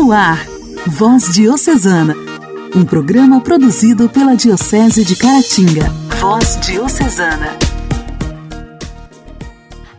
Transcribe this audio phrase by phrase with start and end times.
[0.00, 0.46] No ar,
[0.86, 2.14] Voz Diocesana,
[2.72, 5.90] um programa produzido pela Diocese de Caratinga.
[6.20, 7.58] Voz Diocesana.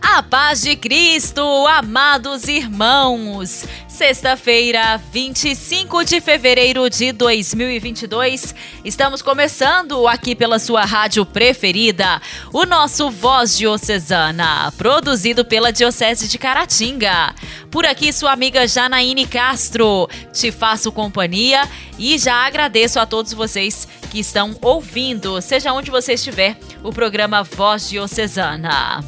[0.00, 3.66] A paz de Cristo, amados irmãos!
[4.00, 12.18] Sexta-feira, 25 de fevereiro de 2022, estamos começando aqui pela sua rádio preferida,
[12.50, 17.34] o nosso Voz Diocesana, produzido pela Diocese de Caratinga.
[17.70, 20.08] Por aqui, sua amiga Janaíne Castro.
[20.32, 26.14] Te faço companhia e já agradeço a todos vocês que estão ouvindo, seja onde você
[26.14, 29.04] estiver, o programa Voz Diocesana.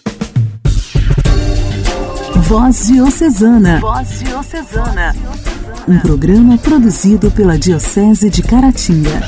[2.52, 3.80] Voz Diocesana.
[3.80, 5.16] Voz Diocesana.
[5.88, 9.22] Um programa produzido pela Diocese de Caratinga.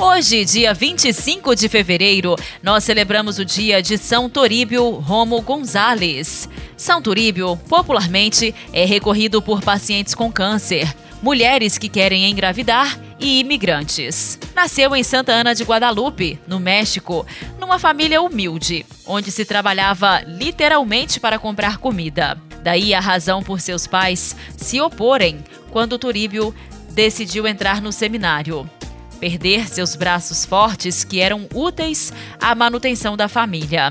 [0.00, 6.48] Hoje, dia 25 de fevereiro, nós celebramos o dia de São Toríbio Romo Gonzales.
[6.74, 10.90] São Toríbio, popularmente, é recorrido por pacientes com câncer,
[11.22, 14.38] mulheres que querem engravidar e imigrantes.
[14.56, 17.26] Nasceu em Santa Ana de Guadalupe, no México,
[17.60, 22.38] numa família humilde, onde se trabalhava literalmente para comprar comida.
[22.62, 25.38] Daí a razão por seus pais se oporem
[25.70, 26.54] quando Turíbio
[26.90, 28.68] decidiu entrar no seminário.
[29.20, 33.90] Perder seus braços fortes que eram úteis à manutenção da família.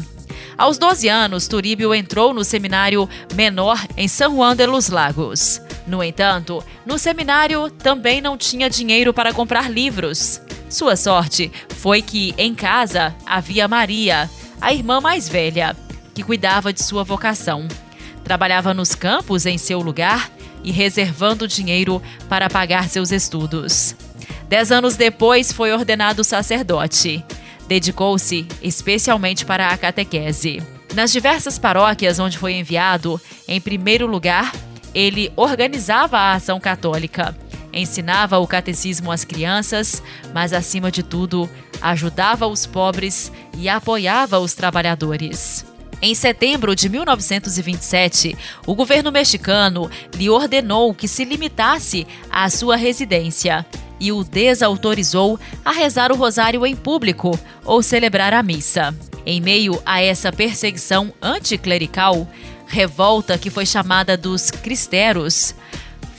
[0.58, 5.62] Aos 12 anos, Turíbio entrou no seminário menor em São Juan de los Lagos.
[5.88, 10.42] No entanto, no seminário também não tinha dinheiro para comprar livros.
[10.70, 14.30] Sua sorte foi que, em casa, havia Maria,
[14.64, 15.76] a irmã mais velha,
[16.16, 17.68] que cuidava de sua vocação.
[18.24, 20.32] Trabalhava nos campos em seu lugar
[20.64, 23.94] e reservando dinheiro para pagar seus estudos.
[24.48, 27.22] Dez anos depois, foi ordenado sacerdote.
[27.68, 30.64] Dedicou-se especialmente para a catequese.
[30.94, 34.54] Nas diversas paróquias onde foi enviado, em primeiro lugar,
[34.96, 37.36] ele organizava a ação católica,
[37.74, 41.50] ensinava o catecismo às crianças, mas acima de tudo,
[41.82, 45.66] ajudava os pobres e apoiava os trabalhadores.
[46.02, 53.66] Em setembro de 1927, o governo mexicano lhe ordenou que se limitasse à sua residência
[54.00, 58.94] e o desautorizou a rezar o rosário em público ou celebrar a missa.
[59.26, 62.28] Em meio a essa perseguição anticlerical,
[62.68, 65.56] revolta que foi chamada dos Cristeros,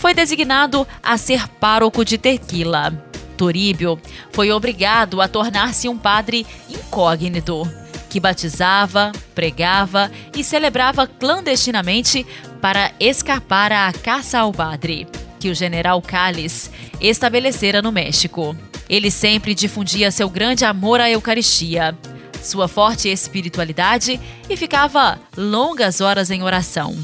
[0.04, 2.92] foi designado a ser pároco de Tequila.
[3.38, 3.98] Toríbio
[4.32, 7.66] foi obrigado a tornar-se um padre incógnito,
[8.10, 12.26] que batizava, pregava e celebrava clandestinamente
[12.60, 15.06] para escapar à caça ao padre,
[15.40, 16.70] que o general Calles
[17.00, 18.54] estabelecera no México.
[18.90, 21.96] Ele sempre difundia seu grande amor à Eucaristia,
[22.42, 24.20] sua forte espiritualidade
[24.50, 26.94] e ficava longas horas em oração.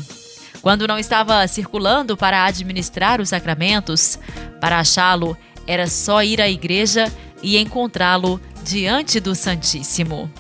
[0.62, 4.19] Quando não estava circulando para administrar os sacramentos,
[4.60, 7.12] para achá-lo era só ir à igreja
[7.43, 10.31] e encontrá-lo diante do Santíssimo.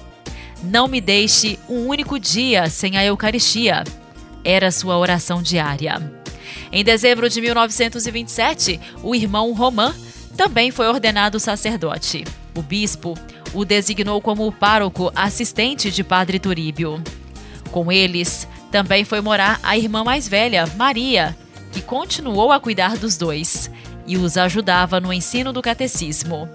[0.62, 3.84] Não me deixe um único dia sem a Eucaristia.
[4.44, 6.12] Era sua oração diária.
[6.70, 9.94] Em dezembro de 1927, o irmão Romã
[10.36, 12.24] também foi ordenado sacerdote.
[12.54, 13.14] O bispo
[13.52, 17.02] o designou como pároco assistente de Padre Turíbio.
[17.70, 21.36] Com eles, também foi morar a irmã mais velha, Maria,
[21.72, 23.70] que continuou a cuidar dos dois
[24.06, 26.48] e os ajudava no ensino do catecismo.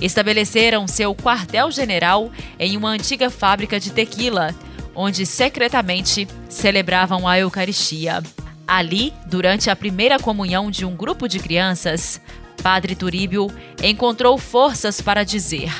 [0.00, 4.54] Estabeleceram seu quartel-general em uma antiga fábrica de tequila,
[4.94, 8.22] onde secretamente celebravam a Eucaristia.
[8.66, 12.20] Ali, durante a primeira comunhão de um grupo de crianças,
[12.62, 13.48] Padre Turíbio
[13.82, 15.72] encontrou forças para dizer: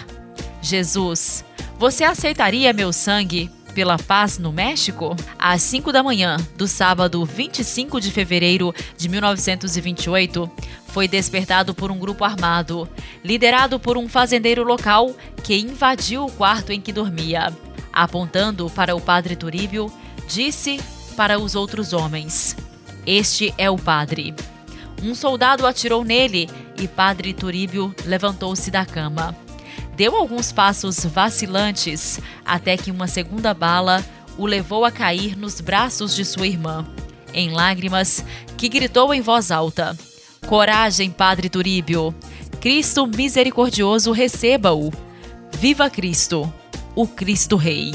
[0.60, 1.44] Jesus,
[1.78, 5.14] você aceitaria meu sangue pela paz no México?
[5.38, 10.50] Às 5 da manhã do sábado 25 de fevereiro de 1928,
[10.86, 12.88] foi despertado por um grupo armado,
[13.22, 17.52] liderado por um fazendeiro local que invadiu o quarto em que dormia.
[17.92, 19.92] Apontando para o padre Turíbio,
[20.28, 20.80] disse
[21.16, 22.56] para os outros homens:
[23.04, 24.34] Este é o padre.
[25.02, 26.48] Um soldado atirou nele
[26.78, 29.43] e padre Turíbio levantou-se da cama
[29.96, 34.04] deu alguns passos vacilantes até que uma segunda bala
[34.36, 36.84] o levou a cair nos braços de sua irmã,
[37.32, 38.24] em lágrimas,
[38.56, 39.96] que gritou em voz alta:
[40.46, 42.14] Coragem, Padre Turíbio!
[42.60, 44.92] Cristo misericordioso receba-o!
[45.58, 46.52] Viva Cristo,
[46.94, 47.92] o Cristo Rei!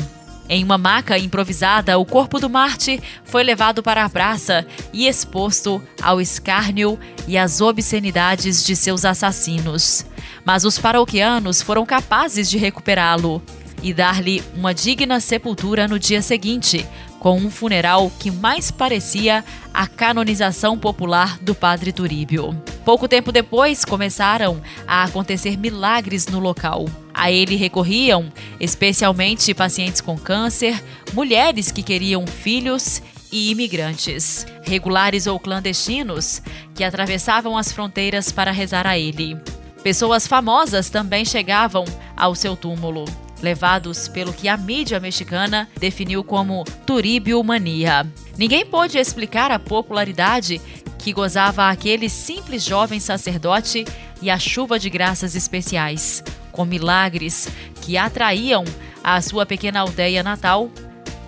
[0.47, 5.81] Em uma maca improvisada, o corpo do Marte foi levado para a praça e exposto
[6.01, 6.97] ao escárnio
[7.27, 10.05] e às obscenidades de seus assassinos.
[10.49, 13.39] Mas os paroquianos foram capazes de recuperá-lo
[13.83, 16.83] e dar-lhe uma digna sepultura no dia seguinte,
[17.19, 22.59] com um funeral que mais parecia a canonização popular do padre Turíbio.
[22.83, 26.87] Pouco tempo depois, começaram a acontecer milagres no local.
[27.13, 35.39] A ele recorriam especialmente pacientes com câncer, mulheres que queriam filhos e imigrantes, regulares ou
[35.39, 36.41] clandestinos,
[36.73, 39.37] que atravessavam as fronteiras para rezar a ele.
[39.83, 41.85] Pessoas famosas também chegavam
[42.15, 43.05] ao seu túmulo,
[43.41, 48.05] levados pelo que a mídia mexicana definiu como Turíbio mania.
[48.37, 50.61] Ninguém pôde explicar a popularidade
[50.97, 53.85] que gozava aquele simples jovem sacerdote
[54.21, 56.21] e a chuva de graças especiais,
[56.51, 57.47] com milagres
[57.81, 58.65] que atraíam
[59.01, 60.69] à sua pequena aldeia natal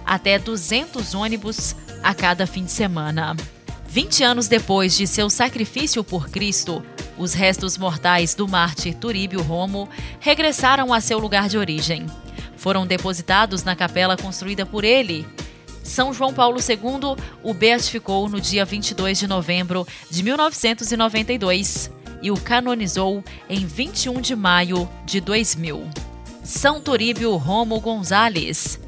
[0.06, 3.36] até 200 ônibus a cada fim de semana.
[3.88, 6.84] 20 anos depois de seu sacrifício por Cristo,
[7.22, 9.88] os restos mortais do mártir Turíbio Romo
[10.20, 12.08] regressaram a seu lugar de origem.
[12.58, 15.26] Foram depositados na capela construída por ele.
[15.84, 21.92] São João Paulo II o beatificou no dia 22 de novembro de 1992
[22.24, 25.88] e o canonizou em 21 de maio de 2000.
[26.44, 28.80] São Turíbio Romo Gonzales,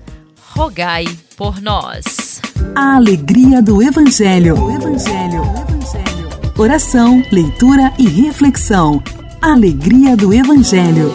[0.53, 1.05] rogai
[1.37, 2.41] por nós.
[2.75, 4.59] A alegria do Evangelho.
[4.59, 5.72] O Evangelho.
[6.55, 9.01] Oração, leitura e reflexão.
[9.41, 11.11] Alegria do Evangelho.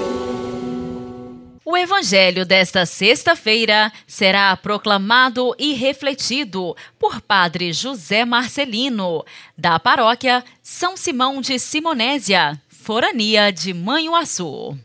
[1.65, 9.25] O Evangelho desta sexta-feira será proclamado e refletido por Padre José Marcelino,
[9.57, 14.77] da paróquia São Simão de Simonésia, Forania de Manhuaçu.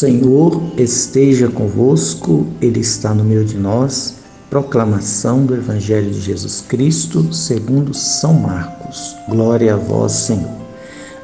[0.00, 4.14] Senhor esteja convosco, Ele está no meio de nós.
[4.48, 9.14] Proclamação do Evangelho de Jesus Cristo, segundo São Marcos.
[9.28, 10.56] Glória a vós, Senhor.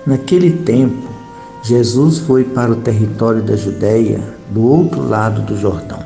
[0.06, 1.08] Naquele tempo,
[1.62, 4.20] Jesus foi para o território da Judéia,
[4.50, 6.00] do outro lado do Jordão.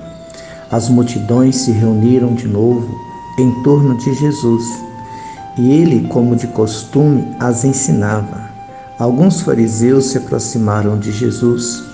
[0.70, 2.88] As multidões se reuniram de novo
[3.36, 4.64] em torno de Jesus,
[5.58, 8.48] e ele, como de costume, as ensinava.
[8.96, 11.89] Alguns fariseus se aproximaram de Jesus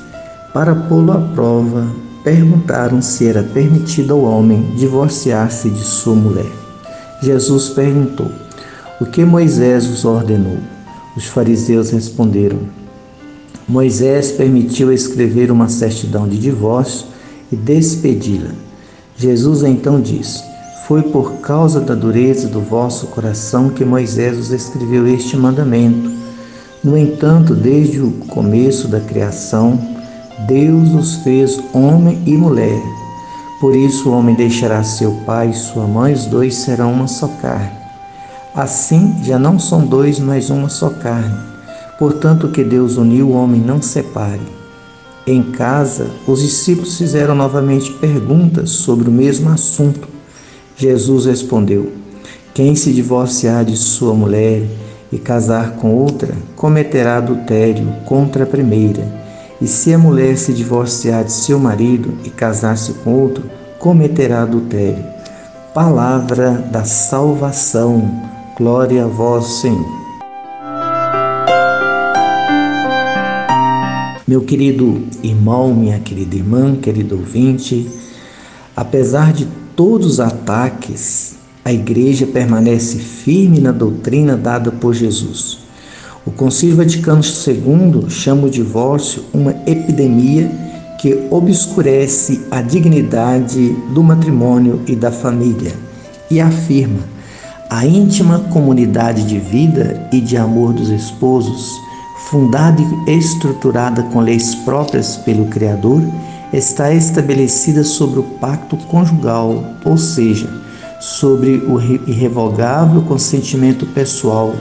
[0.53, 1.87] para pô-lo à prova,
[2.25, 6.51] perguntaram se era permitido ao homem divorciar-se de sua mulher.
[7.23, 8.31] Jesus perguntou:
[9.01, 10.59] O que Moisés os ordenou?
[11.17, 12.59] Os fariseus responderam:
[13.69, 17.07] Moisés permitiu escrever uma certidão de divórcio
[17.51, 18.51] e despedi-la.
[19.17, 20.43] Jesus então disse:
[20.87, 26.11] Foi por causa da dureza do vosso coração que Moisés os escreveu este mandamento.
[26.85, 29.96] No entanto, desde o começo da criação,
[30.41, 32.83] Deus os fez homem e mulher.
[33.59, 37.27] Por isso o homem deixará seu pai e sua mãe, os dois serão uma só
[37.41, 37.73] carne.
[38.55, 41.39] Assim já não são dois, mas uma só carne.
[41.99, 44.43] Portanto, o que Deus uniu, o homem não separe.
[45.27, 50.07] Em casa, os discípulos fizeram novamente perguntas sobre o mesmo assunto.
[50.77, 51.93] Jesus respondeu:
[52.53, 54.67] Quem se divorciar de sua mulher
[55.11, 59.26] e casar com outra, cometerá adultério contra a primeira
[59.61, 63.45] e se a mulher se divorciar de seu marido e casar-se com outro,
[63.79, 65.05] cometerá adultério.
[65.73, 68.23] Palavra da salvação.
[68.57, 70.07] Glória a vós, Senhor.
[74.27, 77.89] Meu querido irmão, minha querida irmã, querido ouvinte,
[78.75, 79.47] apesar de
[79.77, 85.66] todos os ataques, a igreja permanece firme na doutrina dada por Jesus.
[86.27, 90.51] O Concílio Vaticano II chama o divórcio uma epidemia
[90.99, 95.73] que obscurece a dignidade do matrimônio e da família
[96.29, 96.99] e afirma
[97.71, 101.81] a íntima comunidade de vida e de amor dos esposos,
[102.29, 106.03] fundada e estruturada com leis próprias pelo Criador,
[106.53, 110.49] está estabelecida sobre o pacto conjugal, ou seja,
[111.01, 114.55] sobre o irrevogável consentimento pessoal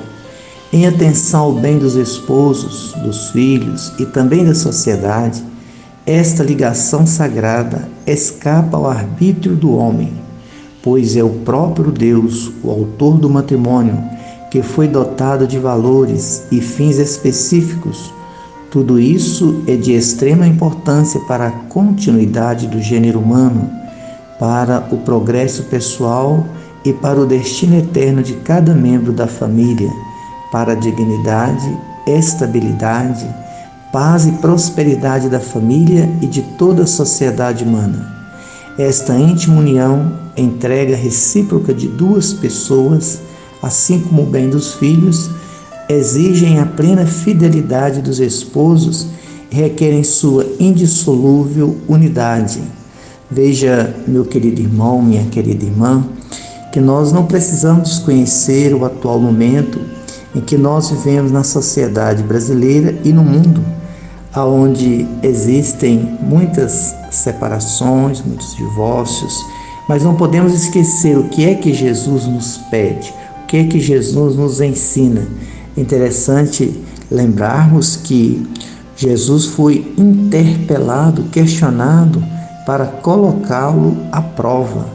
[0.75, 5.41] em atenção ao bem dos esposos, dos filhos e também da sociedade,
[6.05, 10.11] esta ligação sagrada escapa ao arbítrio do homem,
[10.83, 13.97] pois é o próprio Deus, o autor do matrimônio,
[14.51, 18.13] que foi dotado de valores e fins específicos.
[18.69, 23.69] Tudo isso é de extrema importância para a continuidade do gênero humano,
[24.37, 26.45] para o progresso pessoal
[26.83, 29.89] e para o destino eterno de cada membro da família
[30.55, 33.27] para dignidade, estabilidade,
[33.91, 38.09] paz e prosperidade da família e de toda a sociedade humana.
[38.77, 43.19] Esta íntima união, entrega recíproca de duas pessoas,
[43.61, 45.29] assim como o bem dos filhos,
[45.89, 49.07] exigem a plena fidelidade dos esposos
[49.51, 52.61] e requerem sua indissolúvel unidade.
[53.29, 56.01] Veja, meu querido irmão, minha querida irmã,
[56.71, 59.95] que nós não precisamos desconhecer o atual momento
[60.35, 63.63] em que nós vivemos na sociedade brasileira e no mundo,
[64.33, 69.33] aonde existem muitas separações, muitos divórcios,
[69.87, 73.13] mas não podemos esquecer o que é que Jesus nos pede,
[73.43, 75.25] o que é que Jesus nos ensina.
[75.77, 78.45] Interessante lembrarmos que
[78.97, 82.21] Jesus foi interpelado, questionado
[82.65, 84.87] para colocá-lo à prova.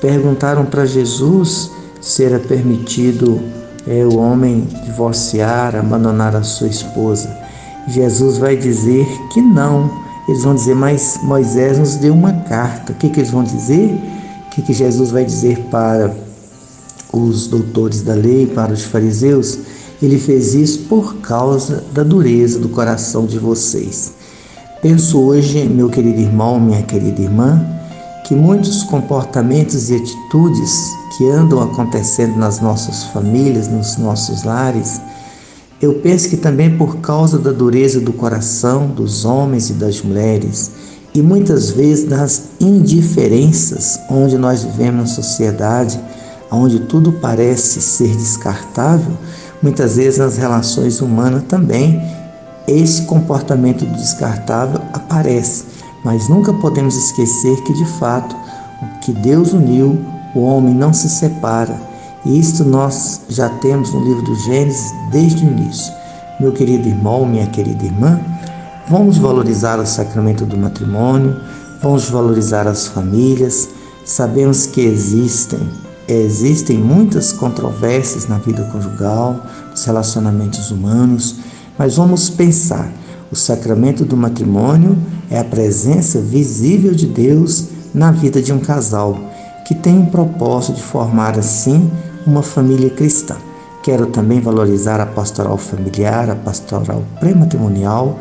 [0.00, 3.40] Perguntaram para Jesus se era permitido
[3.86, 7.28] é, o homem divorciar, abandonar a sua esposa.
[7.86, 9.90] Jesus vai dizer que não.
[10.26, 12.92] Eles vão dizer, mas Moisés nos deu uma carta.
[12.92, 13.90] O que, que eles vão dizer?
[14.46, 16.14] O que, que Jesus vai dizer para
[17.12, 19.58] os doutores da lei, para os fariseus?
[20.02, 24.12] Ele fez isso por causa da dureza do coração de vocês.
[24.80, 27.64] Penso hoje, meu querido irmão, minha querida irmã,
[28.26, 35.00] que muitos comportamentos e atitudes que andam acontecendo nas nossas famílias, nos nossos lares,
[35.80, 40.70] eu penso que também por causa da dureza do coração dos homens e das mulheres,
[41.14, 46.00] e muitas vezes das indiferenças onde nós vivemos na sociedade,
[46.50, 49.12] onde tudo parece ser descartável,
[49.62, 52.02] muitas vezes nas relações humanas também
[52.66, 55.64] esse comportamento descartável aparece,
[56.04, 58.34] mas nunca podemos esquecer que de fato
[58.82, 59.98] o que Deus uniu,
[60.34, 61.76] o homem não se separa.
[62.24, 65.92] E isto nós já temos no livro do Gênesis desde o início.
[66.40, 68.20] Meu querido irmão, minha querida irmã,
[68.88, 71.36] vamos valorizar o sacramento do matrimônio,
[71.82, 73.68] vamos valorizar as famílias.
[74.04, 75.60] Sabemos que existem
[76.06, 81.36] existem muitas controvérsias na vida conjugal, nos relacionamentos humanos,
[81.78, 82.90] mas vamos pensar:
[83.30, 84.96] o sacramento do matrimônio
[85.30, 89.33] é a presença visível de Deus na vida de um casal
[89.64, 91.90] que tem o propósito de formar assim
[92.26, 93.36] uma família cristã.
[93.82, 98.18] Quero também valorizar a pastoral familiar, a pastoral pré-matrimonial,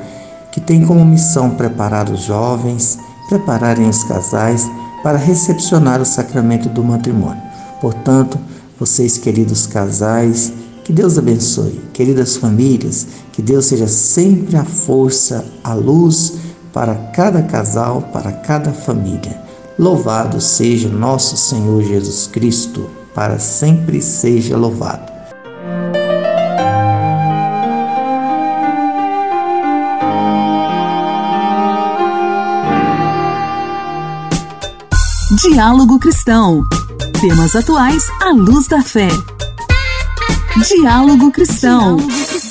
[0.52, 2.98] que tem como missão preparar os jovens,
[3.30, 4.70] prepararem os casais
[5.02, 7.42] para recepcionar o sacramento do matrimônio.
[7.82, 8.38] Portanto,
[8.80, 11.82] vocês, queridos casais, que Deus abençoe.
[11.94, 16.34] Queridas famílias, que Deus seja sempre a força, a luz
[16.74, 19.42] para cada casal, para cada família.
[19.78, 25.12] Louvado seja nosso Senhor Jesus Cristo, para sempre seja louvado.
[35.42, 36.64] Diálogo Cristão.
[37.20, 39.08] Temas atuais à luz da fé.
[40.68, 41.98] Diálogo Cristão.
[41.98, 42.43] O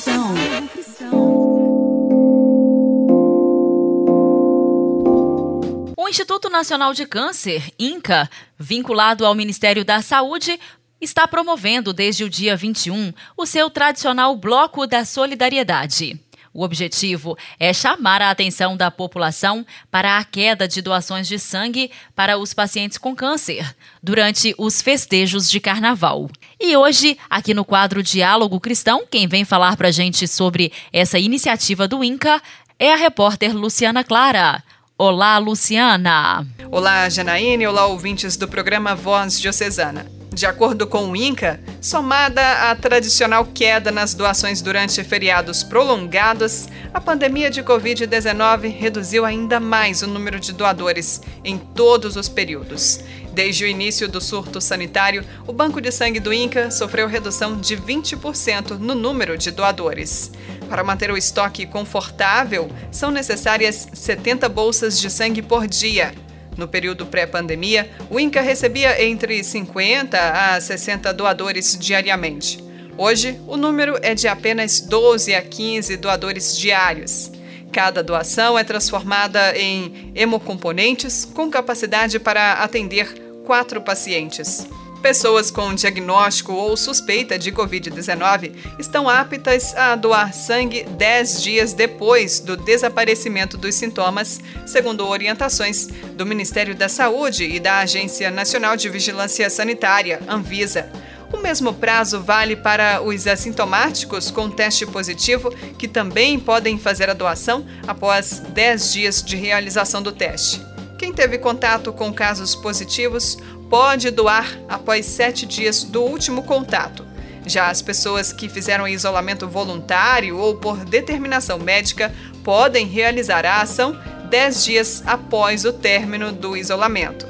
[6.13, 10.59] Instituto Nacional de Câncer, INCA, vinculado ao Ministério da Saúde,
[11.01, 16.21] está promovendo desde o dia 21 o seu tradicional Bloco da Solidariedade.
[16.53, 21.89] O objetivo é chamar a atenção da população para a queda de doações de sangue
[22.15, 26.29] para os pacientes com câncer durante os festejos de carnaval.
[26.59, 31.17] E hoje, aqui no quadro Diálogo Cristão, quem vem falar para a gente sobre essa
[31.17, 32.39] iniciativa do INCA
[32.77, 34.63] é a repórter Luciana Clara.
[34.95, 36.45] Olá, Luciana.
[36.69, 37.65] Olá, Janaíne.
[37.65, 40.05] Olá, ouvintes do programa Voz Diocesana.
[40.31, 47.01] De acordo com o INCA, somada à tradicional queda nas doações durante feriados prolongados, a
[47.01, 52.99] pandemia de Covid-19 reduziu ainda mais o número de doadores em todos os períodos.
[53.33, 57.75] Desde o início do surto sanitário, o Banco de Sangue do INCA sofreu redução de
[57.75, 60.31] 20% no número de doadores.
[60.69, 66.13] Para manter o estoque confortável, são necessárias 70 bolsas de sangue por dia
[66.57, 72.63] no período pré-pandemia, o INCA recebia entre 50 a 60 doadores diariamente.
[72.97, 77.31] Hoje, o número é de apenas 12 a 15 doadores diários.
[77.71, 84.67] Cada doação é transformada em hemocomponentes com capacidade para atender quatro pacientes.
[85.03, 92.39] Pessoas com diagnóstico ou suspeita de Covid-19 estão aptas a doar sangue 10 dias depois
[92.39, 98.87] do desaparecimento dos sintomas, segundo orientações do Ministério da Saúde e da Agência Nacional de
[98.87, 100.89] Vigilância Sanitária, Anvisa.
[101.33, 107.13] O mesmo prazo vale para os assintomáticos com teste positivo, que também podem fazer a
[107.13, 110.72] doação após 10 dias de realização do teste.
[111.03, 113.37] Quem teve contato com casos positivos
[113.69, 117.05] pode doar após 7 dias do último contato.
[117.45, 122.09] Já as pessoas que fizeram isolamento voluntário ou por determinação médica
[122.41, 127.27] podem realizar a ação 10 dias após o término do isolamento.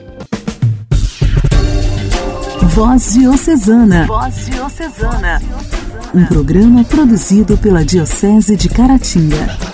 [2.76, 4.06] Voz Diocesana.
[4.06, 5.42] Voz Diocesana.
[6.14, 9.73] Um programa produzido pela Diocese de Caratinga.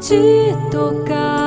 [0.00, 1.43] te tocar.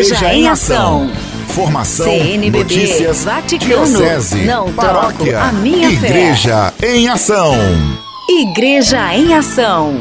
[0.00, 1.10] Igreja em Ação.
[1.48, 6.96] Formação, CNBB, notícias, Vaticano, diocese, não paróquia, troco a minha Igreja fé.
[6.96, 7.54] em Ação.
[8.26, 9.92] Igreja em Ação.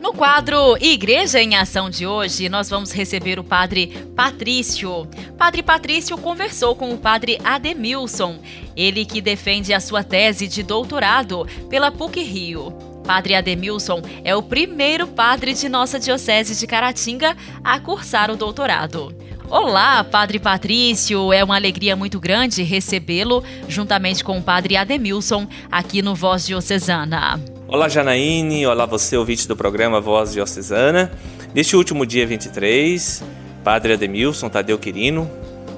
[0.00, 5.08] No quadro Igreja em Ação de hoje, nós vamos receber o padre Patrício.
[5.36, 8.38] Padre Patrício conversou com o padre Ademilson,
[8.76, 12.72] ele que defende a sua tese de doutorado pela PUC Rio.
[13.04, 19.16] Padre Ademilson é o primeiro padre de nossa Diocese de Caratinga a cursar o doutorado.
[19.50, 21.32] Olá, Padre Patrício.
[21.32, 27.40] É uma alegria muito grande recebê-lo juntamente com o Padre Ademilson aqui no Voz Diocesana.
[27.66, 28.66] Olá, Janaíne.
[28.66, 31.10] Olá, você, ouvinte do programa Voz Diocesana.
[31.54, 33.24] Neste último dia 23,
[33.64, 35.30] Padre Ademilson Tadeu Quirino,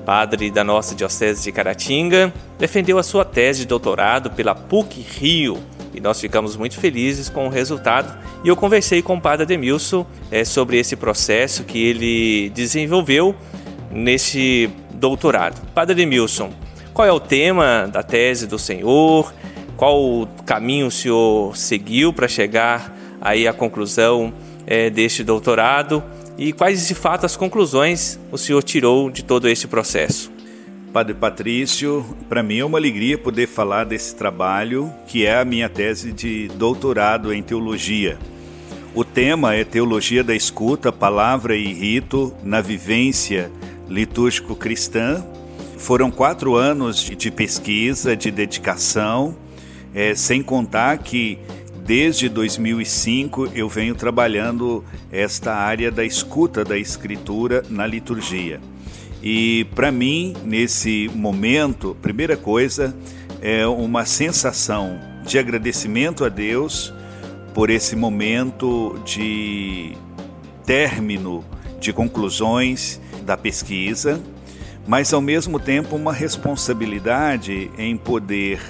[0.05, 5.63] padre da nossa Diocese de Caratinga, defendeu a sua tese de doutorado pela PUC Rio
[5.95, 8.17] e nós ficamos muito felizes com o resultado.
[8.45, 13.35] E eu conversei com o padre Ademilson é, sobre esse processo que ele desenvolveu
[13.91, 15.61] nesse doutorado.
[15.75, 16.51] Padre Ademilson,
[16.93, 19.33] qual é o tema da tese do senhor?
[19.77, 24.33] Qual caminho o senhor seguiu para chegar aí à conclusão
[24.67, 26.03] é, deste doutorado?
[26.37, 30.31] E quais de fato as conclusões o senhor tirou de todo esse processo?
[30.93, 35.69] Padre Patrício, para mim é uma alegria poder falar desse trabalho, que é a minha
[35.69, 38.19] tese de doutorado em teologia.
[38.93, 43.49] O tema é Teologia da Escuta, Palavra e Rito na Vivência
[43.91, 45.25] Litúrgico-Cristã.
[45.77, 49.35] Foram quatro anos de pesquisa, de dedicação,
[49.93, 51.39] é, sem contar que
[51.85, 58.61] desde 2005 eu venho trabalhando esta área da escuta da Escritura na liturgia.
[59.23, 62.97] E para mim, nesse momento, primeira coisa
[63.43, 66.93] é uma sensação de agradecimento a Deus
[67.53, 69.93] por esse momento de
[70.65, 71.45] término
[71.81, 74.21] de conclusões da pesquisa,
[74.87, 78.61] mas ao mesmo tempo uma responsabilidade em poder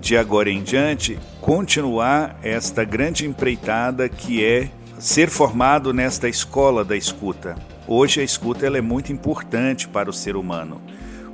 [0.00, 6.96] de agora em diante continuar esta grande empreitada que é ser formado nesta escola da
[6.96, 7.56] escuta.
[7.86, 10.80] Hoje a escuta ela é muito importante para o ser humano,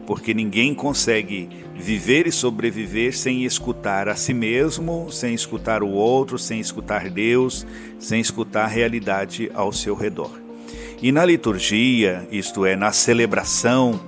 [0.07, 6.39] porque ninguém consegue viver e sobreviver sem escutar a si mesmo, sem escutar o outro,
[6.39, 7.67] sem escutar Deus,
[7.99, 10.42] sem escutar a realidade ao seu redor.
[11.03, 14.01] E na liturgia, isto é, na celebração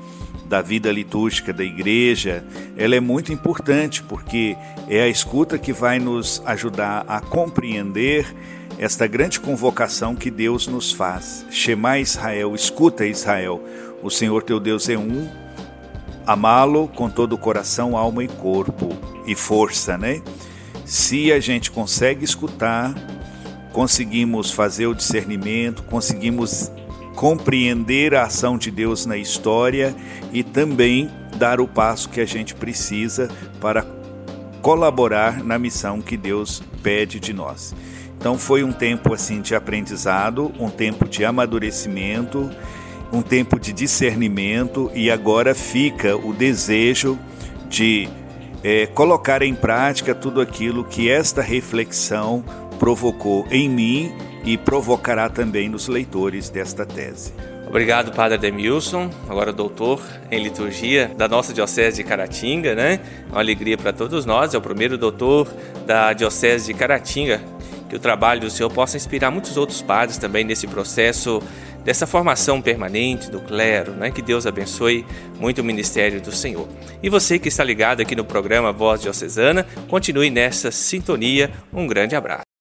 [0.47, 2.45] da vida litúrgica da igreja,
[2.77, 4.57] ela é muito importante porque
[4.89, 8.33] é a escuta que vai nos ajudar a compreender
[8.79, 11.45] esta grande convocação que Deus nos faz.
[11.51, 13.61] Shema Israel, escuta Israel,
[14.01, 15.29] o Senhor teu Deus é um,
[16.25, 20.23] amá-lo com todo o coração, alma e corpo e força, né?
[20.85, 22.95] Se a gente consegue escutar,
[23.73, 26.71] conseguimos fazer o discernimento, conseguimos
[27.15, 29.95] compreender a ação de Deus na história
[30.33, 33.29] e também dar o passo que a gente precisa
[33.61, 33.85] para
[34.61, 37.75] colaborar na missão que Deus pede de nós.
[38.19, 42.51] Então foi um tempo assim de aprendizado, um tempo de amadurecimento,
[43.13, 47.19] um tempo de discernimento e agora fica o desejo
[47.69, 48.09] de
[48.63, 52.43] é, colocar em prática tudo aquilo que esta reflexão
[52.79, 54.13] provocou em mim
[54.45, 57.33] e provocará também nos leitores desta tese.
[57.67, 63.01] Obrigado, Padre Demilson, agora doutor em liturgia da nossa Diocese de Caratinga, né?
[63.31, 65.49] Uma alegria para todos nós, é o primeiro doutor
[65.87, 67.41] da Diocese de Caratinga
[67.89, 71.43] que o trabalho do Senhor possa inspirar muitos outros padres também nesse processo
[71.85, 74.11] dessa formação permanente do clero, né?
[74.11, 75.05] Que Deus abençoe
[75.39, 76.67] muito o ministério do Senhor.
[77.03, 81.51] E você que está ligado aqui no programa Voz Diocesana, continue nessa sintonia.
[81.73, 82.54] Um grande abraço.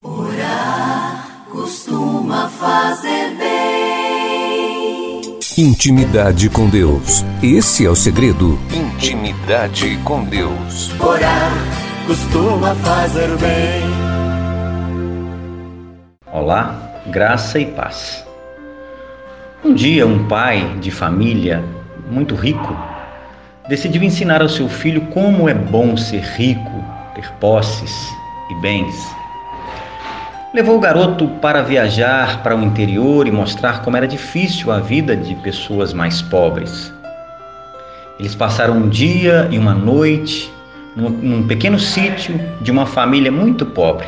[2.34, 5.22] Costuma fazer bem.
[5.56, 7.24] Intimidade com Deus.
[7.44, 8.58] Esse é o segredo.
[8.74, 10.92] Intimidade com Deus.
[11.00, 11.52] Orar
[12.08, 13.84] costuma fazer bem.
[16.32, 18.26] Olá, graça e paz.
[19.64, 21.64] Um dia, um pai de família
[22.10, 22.76] muito rico
[23.70, 27.94] decidiu ensinar ao seu filho como é bom ser rico, ter posses
[28.50, 29.23] e bens.
[30.54, 35.16] Levou o garoto para viajar para o interior e mostrar como era difícil a vida
[35.16, 36.94] de pessoas mais pobres.
[38.20, 40.54] Eles passaram um dia e uma noite
[40.96, 44.06] num, pequeno sítio de uma família muito pobre.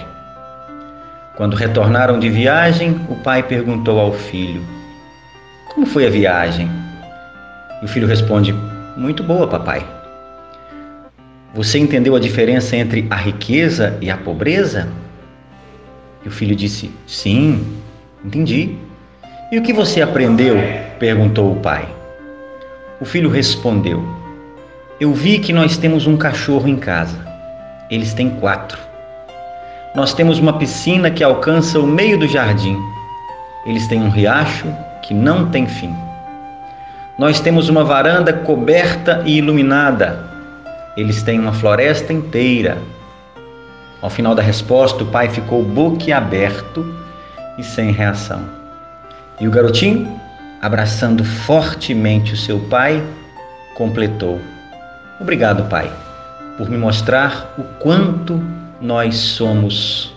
[1.36, 4.64] Quando retornaram de viagem, o pai perguntou ao filho:
[5.74, 6.70] Como foi a viagem?
[7.82, 8.54] E o filho responde:
[8.96, 9.84] Muito boa, papai.
[11.56, 14.88] Você entendeu a diferença entre a riqueza e a pobreza?
[16.26, 17.64] E o filho disse: Sim,
[18.24, 18.76] entendi.
[19.52, 20.58] E o que você aprendeu?
[20.98, 21.88] perguntou o pai.
[23.00, 24.04] O filho respondeu:
[25.00, 27.24] Eu vi que nós temos um cachorro em casa.
[27.92, 28.80] Eles têm quatro.
[29.94, 32.78] Nós temos uma piscina que alcança o meio do jardim.
[33.66, 34.66] Eles têm um riacho
[35.04, 35.94] que não tem fim.
[37.18, 40.28] Nós temos uma varanda coberta e iluminada.
[40.98, 42.78] Eles têm uma floresta inteira.
[44.02, 46.86] Ao final da resposta, o pai ficou boquiaberto
[47.58, 48.44] e sem reação.
[49.40, 50.20] E o garotinho,
[50.62, 53.04] abraçando fortemente o seu pai,
[53.76, 54.40] completou:
[55.20, 55.92] Obrigado, pai,
[56.58, 58.42] por me mostrar o quanto
[58.82, 60.14] nós somos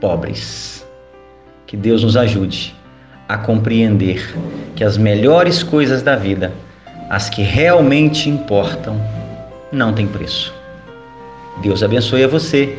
[0.00, 0.86] pobres.
[1.66, 2.74] Que Deus nos ajude
[3.28, 4.34] a compreender
[4.76, 6.52] que as melhores coisas da vida
[7.08, 9.00] as que realmente importam,
[9.70, 10.54] não têm preço.
[11.62, 12.78] Deus abençoe a você.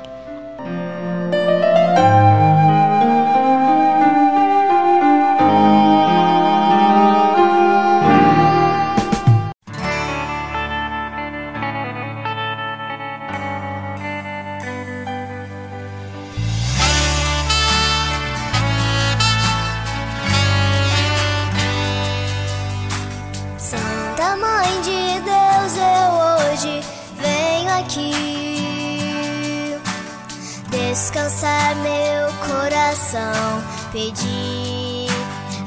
[31.11, 35.09] descansar meu coração, pedir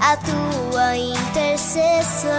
[0.01, 2.31] a tua intercessão.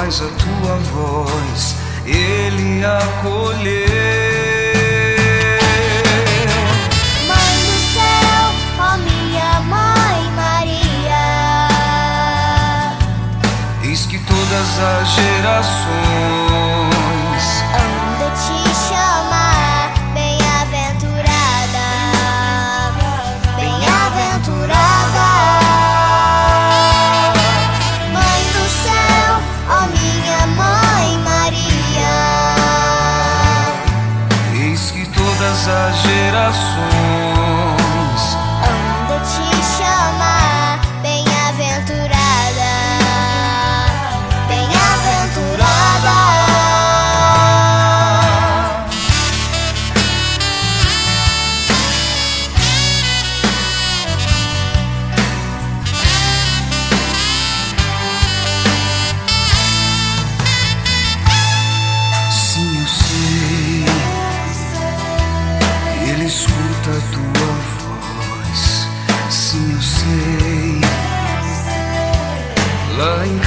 [0.00, 1.74] mas a tua voz
[2.06, 3.88] ele acolheu.
[7.26, 8.44] Mãe do céu,
[8.78, 11.26] ó minha mãe Maria,
[13.82, 16.37] eis que todas as gerações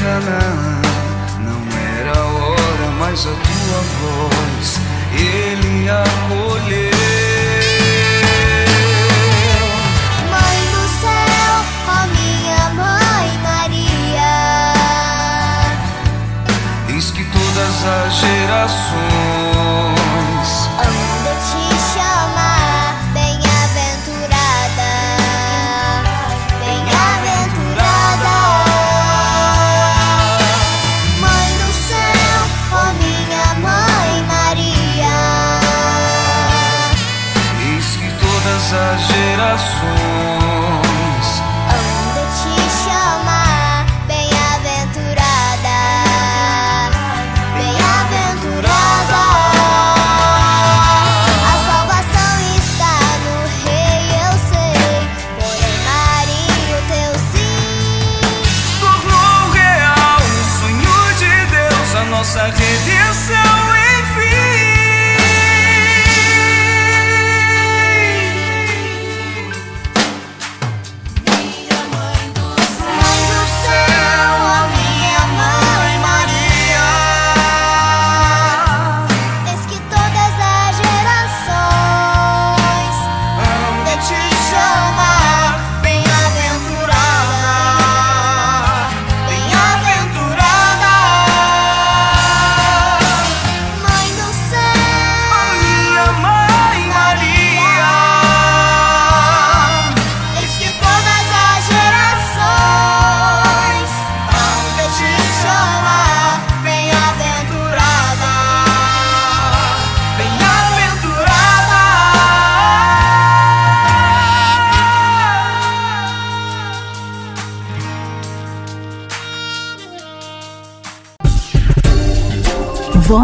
[0.04, 1.62] Não
[2.00, 3.36] era hora, mas eu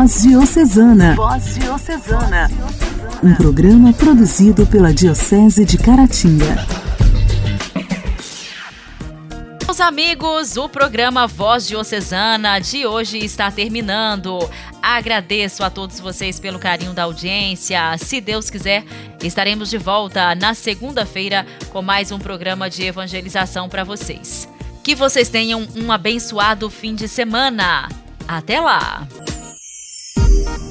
[0.08, 1.16] Voz Diocesana.
[1.16, 2.50] Voz Diocesana.
[3.22, 6.66] Um programa produzido pela Diocese de Caratinga.
[9.66, 14.40] Meus amigos, o programa Voz Diocesana de hoje está terminando.
[14.82, 17.98] Agradeço a todos vocês pelo carinho da audiência.
[17.98, 18.86] Se Deus quiser,
[19.22, 24.48] estaremos de volta na segunda-feira com mais um programa de evangelização para vocês.
[24.86, 27.90] Que vocês tenham um abençoado fim de semana.
[28.26, 29.06] Até lá!